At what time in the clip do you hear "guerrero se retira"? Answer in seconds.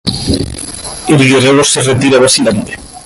1.29-2.17